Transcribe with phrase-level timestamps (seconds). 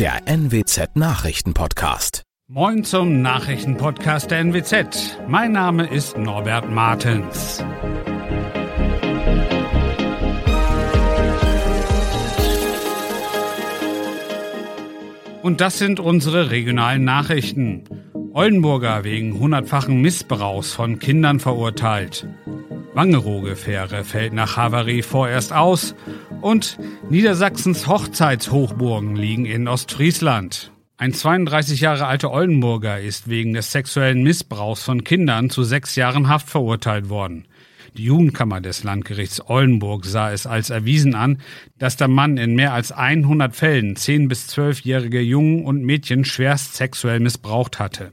[0.00, 2.22] der NWZ Nachrichtenpodcast.
[2.48, 5.18] Moin zum Nachrichtenpodcast der NWZ.
[5.28, 7.62] Mein Name ist Norbert Martens.
[15.42, 17.84] Und das sind unsere regionalen Nachrichten.
[18.32, 22.26] Oldenburger wegen hundertfachen Missbrauchs von Kindern verurteilt.
[22.94, 25.94] Wangerooge-Fähre fällt nach Havarie vorerst aus
[26.40, 26.78] und
[27.08, 30.72] Niedersachsens Hochzeitshochburgen liegen in Ostfriesland.
[30.96, 36.28] Ein 32 Jahre alter Oldenburger ist wegen des sexuellen Missbrauchs von Kindern zu sechs Jahren
[36.28, 37.46] Haft verurteilt worden.
[37.96, 41.38] Die Jugendkammer des Landgerichts Oldenburg sah es als erwiesen an,
[41.78, 46.76] dass der Mann in mehr als 100 Fällen 10 bis 12-jährige Jungen und Mädchen schwerst
[46.76, 48.12] sexuell missbraucht hatte.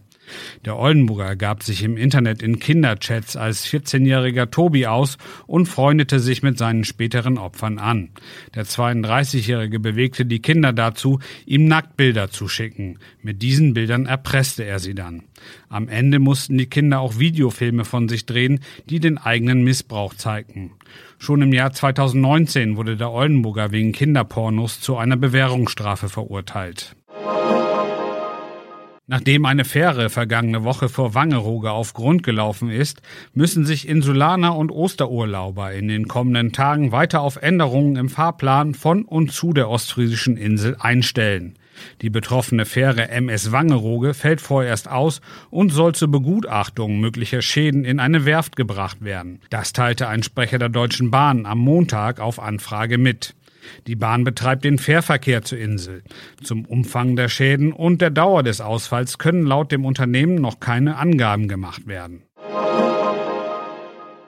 [0.66, 6.44] Der Oldenburger gab sich im Internet in Kinderchats als 14-jähriger Tobi aus und freundete sich
[6.44, 8.10] mit seinen späteren Opfern an.
[8.56, 13.00] Der 32-jährige bewegte die Kinder dazu, ihm Nacktbilder zu schicken.
[13.22, 15.24] Mit diesen Bildern erpresste er sie dann.
[15.70, 20.72] Am Ende mussten die Kinder auch Videofilme von sich drehen, die den eigenen Missbrauch zeigten.
[21.20, 26.96] Schon im Jahr 2019 wurde der Oldenburger wegen Kinderpornos zu einer Bewährungsstrafe verurteilt.
[29.10, 33.02] Nachdem eine Fähre vergangene Woche vor Wangerooge auf Grund gelaufen ist,
[33.34, 39.04] müssen sich Insulaner und Osterurlauber in den kommenden Tagen weiter auf Änderungen im Fahrplan von
[39.04, 41.58] und zu der ostfriesischen Insel einstellen.
[42.02, 48.02] Die betroffene Fähre MS Wangerooge fällt vorerst aus und soll zur Begutachtung möglicher Schäden in
[48.02, 49.40] eine Werft gebracht werden.
[49.50, 53.36] Das teilte ein Sprecher der Deutschen Bahn am Montag auf Anfrage mit.
[53.88, 56.04] Die Bahn betreibt den Fährverkehr zur Insel.
[56.44, 60.98] Zum Umfang der Schäden und der Dauer des Ausfalls können laut dem Unternehmen noch keine
[60.98, 62.24] Angaben gemacht werden.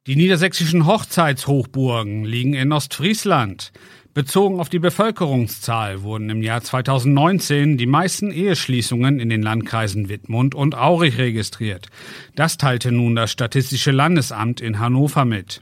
[0.08, 3.72] Die niedersächsischen Hochzeitshochburgen liegen in Ostfriesland.
[4.16, 10.56] Bezogen auf die Bevölkerungszahl wurden im Jahr 2019 die meisten Eheschließungen in den Landkreisen Wittmund
[10.56, 11.90] und Aurich registriert.
[12.36, 15.62] Das teilte nun das Statistische Landesamt in Hannover mit.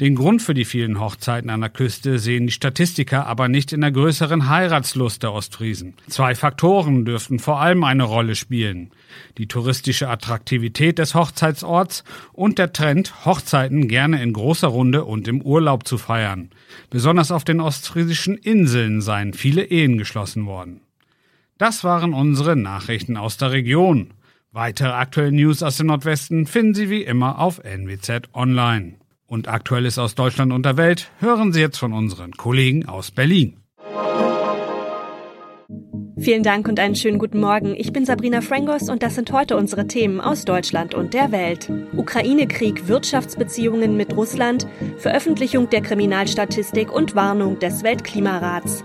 [0.00, 3.82] Den Grund für die vielen Hochzeiten an der Küste sehen die Statistiker aber nicht in
[3.82, 5.94] der größeren Heiratslust der Ostfriesen.
[6.08, 8.90] Zwei Faktoren dürften vor allem eine Rolle spielen.
[9.38, 15.42] Die touristische Attraktivität des Hochzeitsorts und der Trend, Hochzeiten gerne in großer Runde und im
[15.42, 16.50] Urlaub zu feiern.
[16.90, 20.80] Besonders auf den ostfriesischen Inseln seien viele Ehen geschlossen worden.
[21.58, 24.14] Das waren unsere Nachrichten aus der Region.
[24.50, 28.94] Weitere aktuelle News aus dem Nordwesten finden Sie wie immer auf NWZ Online
[29.26, 33.56] und Aktuelles aus Deutschland und der Welt hören Sie jetzt von unseren Kollegen aus Berlin.
[36.22, 37.74] Vielen Dank und einen schönen guten Morgen.
[37.76, 41.68] Ich bin Sabrina Frangos und das sind heute unsere Themen aus Deutschland und der Welt.
[41.96, 44.68] Ukraine-Krieg, Wirtschaftsbeziehungen mit Russland,
[44.98, 48.84] Veröffentlichung der Kriminalstatistik und Warnung des Weltklimarats.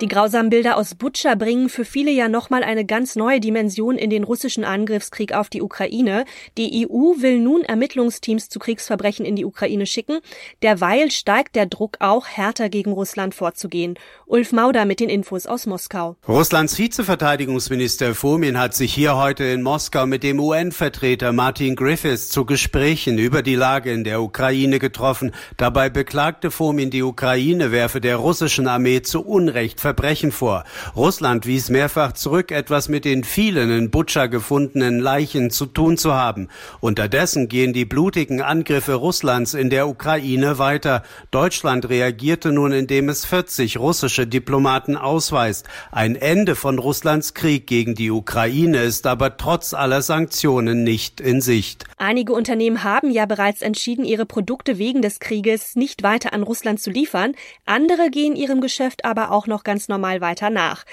[0.00, 4.10] Die grausamen Bilder aus Butscha bringen für viele ja nochmal eine ganz neue Dimension in
[4.10, 6.24] den russischen Angriffskrieg auf die Ukraine.
[6.58, 10.18] Die EU will nun Ermittlungsteams zu Kriegsverbrechen in die Ukraine schicken.
[10.64, 13.94] Derweil steigt der Druck auch, härter gegen Russland vorzugehen.
[14.26, 16.16] Ulf Mauder mit den Infos aus Moskau.
[16.26, 22.44] Russlands Vizeverteidigungsminister Fomin hat sich hier heute in Moskau mit dem UN-Vertreter Martin Griffiths zu
[22.44, 25.30] Gesprächen über die Lage in der Ukraine getroffen.
[25.56, 30.64] Dabei beklagte Fomin, die Ukraine werfe der russischen Armee zu Unrecht Verbrechen vor.
[30.96, 36.14] Russland wies mehrfach zurück, etwas mit den vielen in Butscha gefundenen Leichen zu tun zu
[36.14, 36.48] haben.
[36.80, 41.02] Unterdessen gehen die blutigen Angriffe Russlands in der Ukraine weiter.
[41.30, 45.66] Deutschland reagierte nun, indem es 40 russische Diplomaten ausweist.
[45.92, 51.42] Ein Ende von Russlands Krieg gegen die Ukraine ist aber trotz aller Sanktionen nicht in
[51.42, 51.84] Sicht.
[51.98, 56.80] Einige Unternehmen haben ja bereits entschieden, ihre Produkte wegen des Krieges nicht weiter an Russland
[56.80, 57.34] zu liefern.
[57.66, 60.84] Andere gehen ihrem Geschäft aber auch noch ganz ganz normal weiter nach.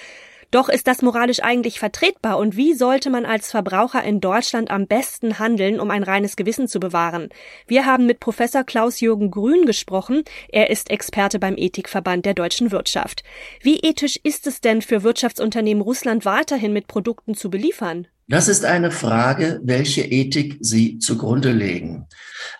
[0.49, 4.87] Doch ist das moralisch eigentlich vertretbar und wie sollte man als Verbraucher in Deutschland am
[4.87, 7.29] besten handeln, um ein reines Gewissen zu bewahren?
[7.67, 10.23] Wir haben mit Professor Klaus-Jürgen Grün gesprochen.
[10.49, 13.23] Er ist Experte beim Ethikverband der deutschen Wirtschaft.
[13.61, 18.07] Wie ethisch ist es denn für Wirtschaftsunternehmen Russland weiterhin mit Produkten zu beliefern?
[18.31, 22.07] Das ist eine Frage, welche Ethik sie zugrunde legen.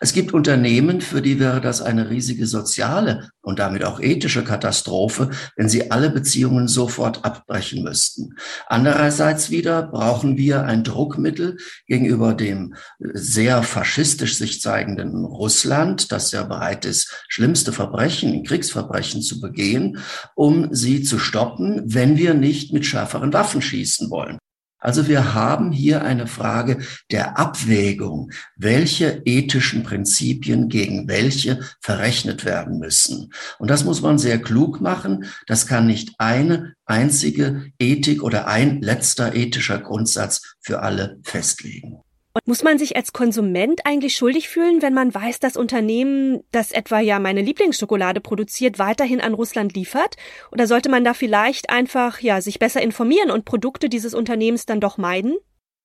[0.02, 5.30] Es gibt Unternehmen, für die wäre das eine riesige soziale und damit auch ethische Katastrophe,
[5.56, 8.36] wenn sie alle Beziehungen sofort abbrechen müssten.
[8.68, 11.56] Andererseits wieder brauchen wir ein Druckmittel
[11.88, 19.40] gegenüber dem sehr faschistisch sich zeigenden Russland, das ja bereit ist, schlimmste Verbrechen, Kriegsverbrechen zu
[19.40, 20.00] begehen,
[20.36, 24.38] um sie zu stoppen, wenn wir nicht mit schärferen Waffen schießen wollen.
[24.82, 26.80] Also wir haben hier eine Frage
[27.12, 33.32] der Abwägung, welche ethischen Prinzipien gegen welche verrechnet werden müssen.
[33.60, 35.26] Und das muss man sehr klug machen.
[35.46, 42.02] Das kann nicht eine einzige Ethik oder ein letzter ethischer Grundsatz für alle festlegen.
[42.34, 46.72] Und muss man sich als Konsument eigentlich schuldig fühlen, wenn man weiß, das Unternehmen, das
[46.72, 50.16] etwa ja meine Lieblingsschokolade produziert, weiterhin an Russland liefert?
[50.52, 54.80] Oder sollte man da vielleicht einfach ja sich besser informieren und Produkte dieses Unternehmens dann
[54.80, 55.36] doch meiden?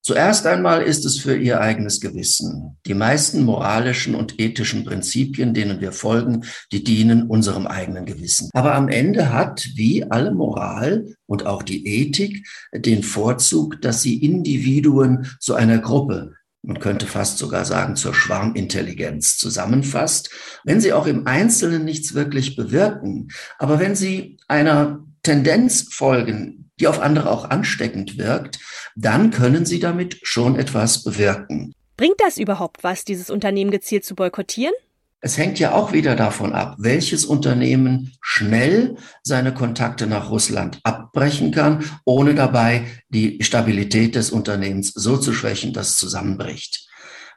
[0.07, 2.79] Zuerst einmal ist es für ihr eigenes Gewissen.
[2.87, 8.49] Die meisten moralischen und ethischen Prinzipien, denen wir folgen, die dienen unserem eigenen Gewissen.
[8.53, 14.23] Aber am Ende hat, wie alle Moral und auch die Ethik, den Vorzug, dass sie
[14.23, 20.31] Individuen zu einer Gruppe, man könnte fast sogar sagen zur Schwarmintelligenz zusammenfasst,
[20.63, 23.27] wenn sie auch im Einzelnen nichts wirklich bewirken,
[23.59, 28.59] aber wenn sie einer Tendenz folgen, die auf andere auch ansteckend wirkt,
[28.95, 31.75] dann können sie damit schon etwas bewirken.
[31.97, 34.75] Bringt das überhaupt was, dieses Unternehmen gezielt zu boykottieren?
[35.21, 41.53] Es hängt ja auch wieder davon ab, welches Unternehmen schnell seine Kontakte nach Russland abbrechen
[41.53, 46.86] kann, ohne dabei die Stabilität des Unternehmens so zu schwächen, dass es zusammenbricht.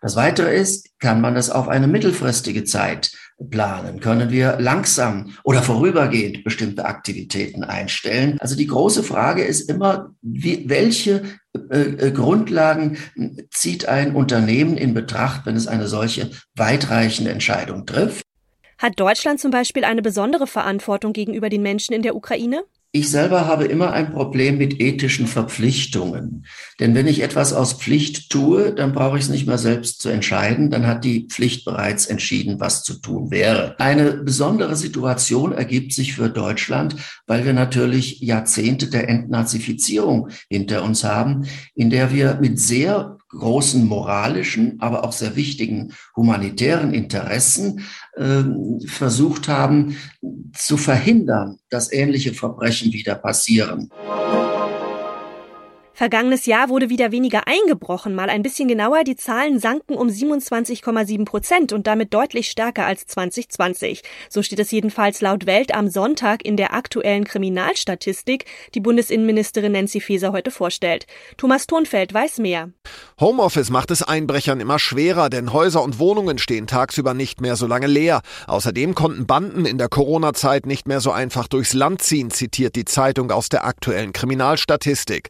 [0.02, 3.12] Das Weitere ist, kann man das auf eine mittelfristige Zeit
[3.50, 4.00] planen?
[4.00, 8.38] Können wir langsam oder vorübergehend bestimmte Aktivitäten einstellen?
[8.40, 11.24] Also die große Frage ist immer, wie, welche
[11.72, 12.98] äh, äh, Grundlagen
[13.52, 18.24] zieht ein Unternehmen in Betracht, wenn es eine solche weitreichende Entscheidung trifft?
[18.78, 22.64] Hat Deutschland zum Beispiel eine besondere Verantwortung gegenüber den Menschen in der Ukraine?
[22.92, 26.48] Ich selber habe immer ein Problem mit ethischen Verpflichtungen.
[26.80, 30.10] Denn wenn ich etwas aus Pflicht tue, dann brauche ich es nicht mehr selbst zu
[30.10, 30.72] entscheiden.
[30.72, 33.76] Dann hat die Pflicht bereits entschieden, was zu tun wäre.
[33.80, 36.96] Eine besondere Situation ergibt sich für Deutschland,
[37.28, 41.46] weil wir natürlich Jahrzehnte der Entnazifizierung hinter uns haben,
[41.76, 47.86] in der wir mit sehr großen moralischen, aber auch sehr wichtigen humanitären Interessen
[48.16, 48.44] äh,
[48.86, 49.98] versucht haben
[50.54, 53.90] zu verhindern, dass ähnliche Verbrechen wieder passieren.
[56.00, 58.16] Vergangenes Jahr wurde wieder weniger eingebrochen.
[58.16, 63.06] Mal ein bisschen genauer, die Zahlen sanken um 27,7 Prozent und damit deutlich stärker als
[63.08, 64.02] 2020.
[64.30, 70.00] So steht es jedenfalls laut Welt am Sonntag in der aktuellen Kriminalstatistik, die Bundesinnenministerin Nancy
[70.00, 71.06] Faeser heute vorstellt.
[71.36, 72.70] Thomas Thonfeld weiß mehr.
[73.20, 77.68] Homeoffice macht es Einbrechern immer schwerer, denn Häuser und Wohnungen stehen tagsüber nicht mehr so
[77.68, 78.22] lange leer.
[78.48, 82.86] Außerdem konnten Banden in der Corona-Zeit nicht mehr so einfach durchs Land ziehen, zitiert die
[82.86, 85.30] Zeitung aus der aktuellen Kriminalstatistik.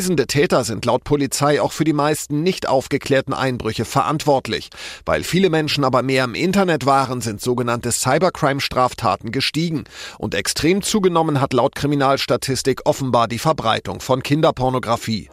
[0.00, 4.70] Reisende Täter sind laut Polizei auch für die meisten nicht aufgeklärten Einbrüche verantwortlich.
[5.04, 9.84] Weil viele Menschen aber mehr im Internet waren, sind sogenannte Cybercrime-Straftaten gestiegen.
[10.16, 15.28] Und extrem zugenommen hat laut Kriminalstatistik offenbar die Verbreitung von Kinderpornografie.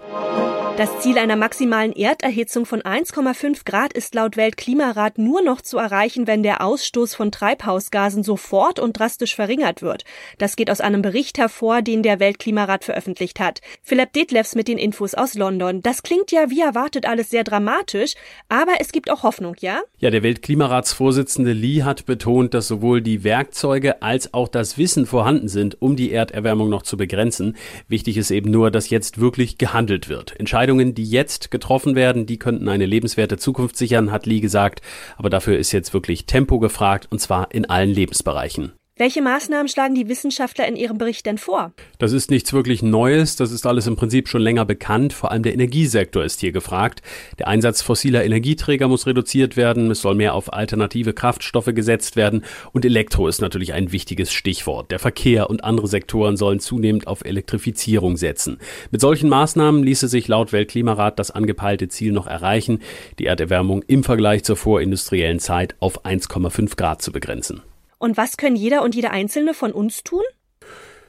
[0.77, 6.27] Das Ziel einer maximalen Erderhitzung von 1,5 Grad ist laut Weltklimarat nur noch zu erreichen,
[6.27, 10.03] wenn der Ausstoß von Treibhausgasen sofort und drastisch verringert wird.
[10.37, 13.61] Das geht aus einem Bericht hervor, den der Weltklimarat veröffentlicht hat.
[13.81, 15.81] Philipp Detlefs mit den Infos aus London.
[15.81, 18.13] Das klingt ja wie erwartet alles sehr dramatisch,
[18.47, 19.81] aber es gibt auch Hoffnung, ja?
[19.97, 25.47] Ja, der Weltklimaratsvorsitzende Lee hat betont, dass sowohl die Werkzeuge als auch das Wissen vorhanden
[25.47, 27.57] sind, um die Erderwärmung noch zu begrenzen.
[27.87, 30.39] Wichtig ist eben nur, dass jetzt wirklich gehandelt wird.
[30.39, 34.81] Entscheidend Entscheidungen, die jetzt getroffen werden, die könnten eine lebenswerte Zukunft sichern, hat Lee gesagt.
[35.15, 38.73] Aber dafür ist jetzt wirklich Tempo gefragt und zwar in allen Lebensbereichen.
[38.99, 41.71] Welche Maßnahmen schlagen die Wissenschaftler in ihrem Bericht denn vor?
[41.99, 45.13] Das ist nichts wirklich Neues, das ist alles im Prinzip schon länger bekannt.
[45.13, 47.03] Vor allem der Energiesektor ist hier gefragt.
[47.37, 52.43] Der Einsatz fossiler Energieträger muss reduziert werden, es soll mehr auf alternative Kraftstoffe gesetzt werden
[52.71, 54.89] und Elektro ist natürlich ein wichtiges Stichwort.
[54.89, 58.57] Der Verkehr und andere Sektoren sollen zunehmend auf Elektrifizierung setzen.
[58.89, 62.79] Mit solchen Maßnahmen ließe sich laut Weltklimarat das angepeilte Ziel noch erreichen,
[63.19, 67.61] die Erderwärmung im Vergleich zur vorindustriellen Zeit auf 1,5 Grad zu begrenzen.
[67.99, 70.23] Und was können jeder und jede Einzelne von uns tun?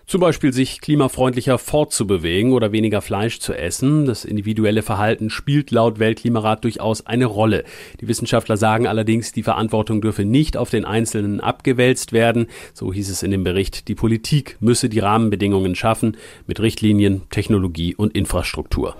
[0.09, 4.07] Zum Beispiel sich klimafreundlicher fortzubewegen oder weniger Fleisch zu essen.
[4.07, 7.63] Das individuelle Verhalten spielt laut Weltklimarat durchaus eine Rolle.
[8.01, 12.47] Die Wissenschaftler sagen allerdings, die Verantwortung dürfe nicht auf den Einzelnen abgewälzt werden.
[12.73, 16.17] So hieß es in dem Bericht, die Politik müsse die Rahmenbedingungen schaffen
[16.47, 18.97] mit Richtlinien, Technologie und Infrastruktur.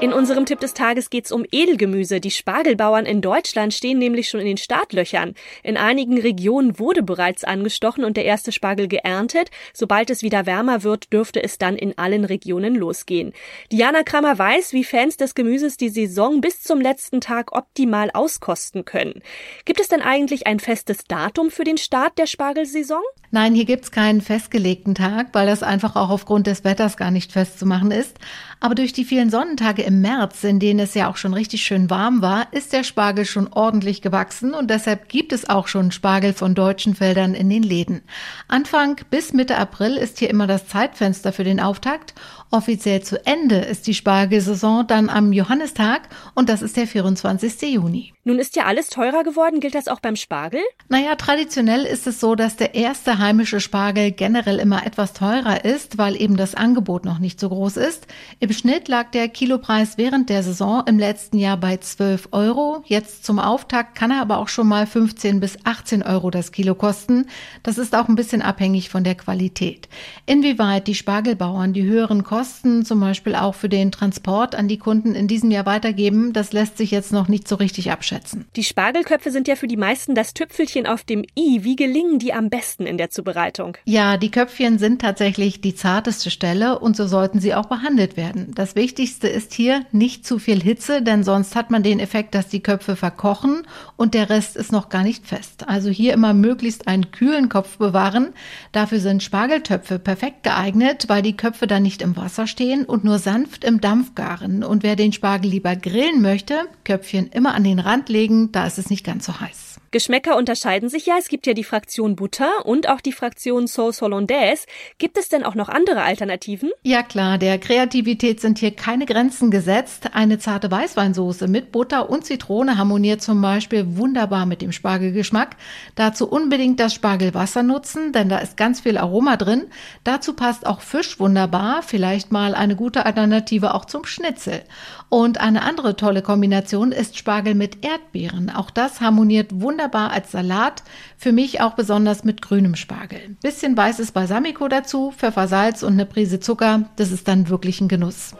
[0.00, 2.20] In unserem Tipp des Tages geht's um Edelgemüse.
[2.20, 5.34] Die Spargelbauern in Deutschland stehen nämlich schon in den Startlöchern.
[5.64, 9.50] In einigen Regionen wurde bereits angestochen und der erste Spargel geerntet.
[9.74, 13.32] Sobald es wieder wärmer wird, dürfte es dann in allen Regionen losgehen.
[13.72, 18.84] Diana Kramer weiß, wie Fans des Gemüses die Saison bis zum letzten Tag optimal auskosten
[18.84, 19.20] können.
[19.64, 23.02] Gibt es denn eigentlich ein festes Datum für den Start der Spargelsaison?
[23.32, 27.32] Nein, hier gibt's keinen festgelegten Tag, weil das einfach auch aufgrund des Wetters gar nicht
[27.32, 28.16] festzumachen ist.
[28.60, 31.88] Aber durch die vielen Sonnentage im März, in denen es ja auch schon richtig schön
[31.88, 36.34] warm war, ist der Spargel schon ordentlich gewachsen und deshalb gibt es auch schon Spargel
[36.34, 38.02] von deutschen Feldern in den Läden.
[38.48, 42.14] Anfang bis Mitte April ist hier immer das Zeitfenster für den Auftakt.
[42.50, 46.02] Offiziell zu Ende ist die Spargelsaison dann am Johannistag
[46.34, 47.62] und das ist der 24.
[47.62, 48.12] Juni.
[48.24, 49.58] Nun ist ja alles teurer geworden.
[49.58, 50.60] Gilt das auch beim Spargel?
[50.90, 55.96] Naja, traditionell ist es so, dass der erste heimische Spargel generell immer etwas teurer ist,
[55.96, 58.06] weil eben das Angebot noch nicht so groß ist.
[58.38, 62.82] Im Schnitt lag der Kilopreis während der Saison im letzten Jahr bei 12 Euro.
[62.86, 66.74] Jetzt zum Auftakt kann er aber auch schon mal 15 bis 18 Euro das Kilo
[66.74, 67.26] kosten.
[67.62, 69.88] Das ist auch ein bisschen abhängig von der Qualität.
[70.26, 75.14] Inwieweit die Spargelbauern die höheren Kosten zum Beispiel auch für den Transport an die Kunden
[75.14, 78.46] in diesem Jahr weitergeben, das lässt sich jetzt noch nicht so richtig abschätzen.
[78.56, 81.62] Die Spargelköpfe sind ja für die meisten das Tüpfelchen auf dem i.
[81.62, 83.76] Wie gelingen die am besten in der Zubereitung?
[83.84, 88.52] Ja, die Köpfchen sind tatsächlich die zarteste Stelle und so sollten sie auch behandelt werden.
[88.54, 92.48] Das Wichtigste ist hier nicht zu viel Hitze, denn sonst hat man den Effekt, dass
[92.48, 95.68] die Köpfe verkochen und der Rest ist noch gar nicht fest.
[95.68, 98.30] Also hier immer möglichst einen kühlen Kopf bewahren.
[98.72, 103.18] Dafür sind Spargeltöpfe perfekt geeignet, weil die Köpfe dann nicht im Wasser stehen und nur
[103.18, 104.64] sanft im Dampf garen.
[104.64, 108.78] Und wer den Spargel lieber grillen möchte, Köpfchen immer an den Rand legen, da ist
[108.78, 109.67] es nicht ganz so heiß.
[109.90, 111.14] Geschmäcker unterscheiden sich ja.
[111.18, 114.66] Es gibt ja die Fraktion Butter und auch die Fraktion Sauce Hollandaise.
[114.98, 116.70] Gibt es denn auch noch andere Alternativen?
[116.82, 120.10] Ja klar, der Kreativität sind hier keine Grenzen gesetzt.
[120.12, 125.56] Eine zarte Weißweinsoße mit Butter und Zitrone harmoniert zum Beispiel wunderbar mit dem Spargelgeschmack.
[125.94, 129.68] Dazu unbedingt das Spargelwasser nutzen, denn da ist ganz viel Aroma drin.
[130.04, 134.64] Dazu passt auch Fisch wunderbar, vielleicht mal eine gute Alternative auch zum Schnitzel.
[135.08, 138.50] Und eine andere tolle Kombination ist Spargel mit Erdbeeren.
[138.50, 140.82] Auch das harmoniert wunderbar wunderbar als Salat,
[141.16, 143.36] für mich auch besonders mit grünem Spargel.
[143.42, 148.34] Bisschen weißes Balsamico dazu, Pfeffersalz und eine Prise Zucker, das ist dann wirklich ein Genuss.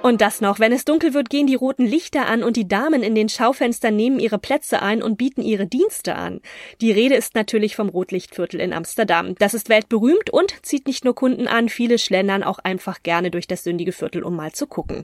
[0.00, 3.02] Und das noch, wenn es dunkel wird, gehen die roten Lichter an und die Damen
[3.02, 6.40] in den Schaufenstern nehmen ihre Plätze ein und bieten ihre Dienste an.
[6.80, 9.34] Die Rede ist natürlich vom Rotlichtviertel in Amsterdam.
[9.40, 13.48] Das ist weltberühmt und zieht nicht nur Kunden an, viele schlendern auch einfach gerne durch
[13.48, 15.02] das sündige Viertel, um mal zu gucken.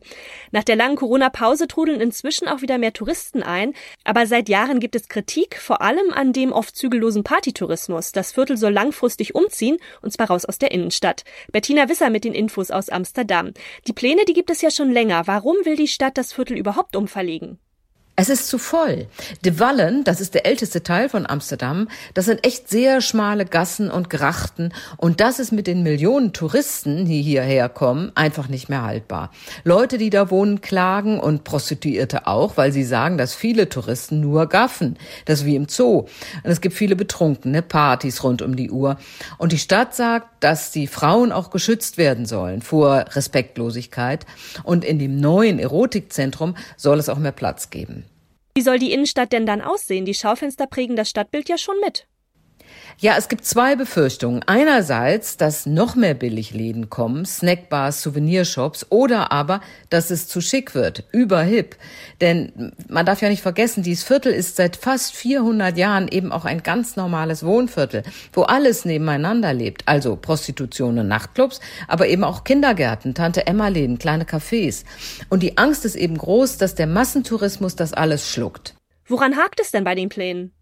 [0.52, 3.74] Nach der langen Corona-Pause trudeln inzwischen auch wieder mehr Touristen ein,
[4.04, 8.12] aber seit Jahren gibt es Kritik, vor allem an dem oft zügellosen Partytourismus.
[8.12, 11.24] Das Viertel soll langfristig umziehen, und zwar raus aus der Innenstadt.
[11.50, 13.52] Bettina Wisser mit den Infos aus Amsterdam.
[13.88, 15.26] Die Pläne, die gibt es ja schon schon länger.
[15.26, 17.58] Warum will die Stadt das Viertel überhaupt umverlegen?
[18.16, 19.08] Es ist zu voll.
[19.44, 23.90] De Wallen, das ist der älteste Teil von Amsterdam, das sind echt sehr schmale Gassen
[23.90, 28.82] und Grachten und das ist mit den Millionen Touristen, die hierher kommen, einfach nicht mehr
[28.82, 29.32] haltbar.
[29.64, 34.46] Leute, die da wohnen, klagen und Prostituierte auch, weil sie sagen, dass viele Touristen nur
[34.46, 34.96] gaffen.
[35.24, 36.06] Das ist wie im Zoo.
[36.44, 38.96] Und es gibt viele betrunkene Partys rund um die Uhr.
[39.38, 44.24] Und die Stadt sagt, dass die Frauen auch geschützt werden sollen vor Respektlosigkeit.
[44.62, 48.03] Und in dem neuen Erotikzentrum soll es auch mehr Platz geben.
[48.56, 50.04] Wie soll die Innenstadt denn dann aussehen?
[50.04, 52.06] Die Schaufenster prägen das Stadtbild ja schon mit.
[52.98, 54.42] Ja, es gibt zwei Befürchtungen.
[54.46, 59.60] Einerseits, dass noch mehr Billigläden kommen, Snackbars, Souvenirshops, oder aber,
[59.90, 61.76] dass es zu schick wird, überhip.
[62.20, 66.44] Denn man darf ja nicht vergessen, dieses Viertel ist seit fast 400 Jahren eben auch
[66.44, 69.82] ein ganz normales Wohnviertel, wo alles nebeneinander lebt.
[69.86, 74.84] Also Prostitution und Nachtclubs, aber eben auch Kindergärten, Tante-Emma-Läden, kleine Cafés.
[75.28, 78.74] Und die Angst ist eben groß, dass der Massentourismus das alles schluckt.
[79.06, 80.52] Woran hakt es denn bei den Plänen?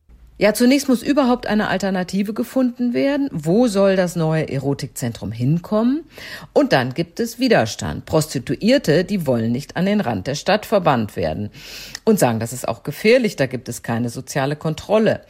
[0.42, 3.28] Ja, zunächst muss überhaupt eine Alternative gefunden werden.
[3.30, 6.02] Wo soll das neue Erotikzentrum hinkommen?
[6.52, 8.06] Und dann gibt es Widerstand.
[8.06, 11.50] Prostituierte, die wollen nicht an den Rand der Stadt verbannt werden
[12.02, 15.20] und sagen, das ist auch gefährlich, da gibt es keine soziale Kontrolle.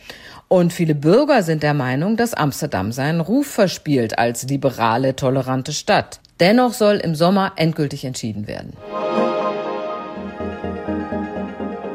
[0.49, 6.21] Und viele Bürger sind der Meinung, dass Amsterdam seinen Ruf verspielt als liberale, tolerante Stadt.
[6.41, 8.73] Dennoch soll im Sommer endgültig entschieden werden.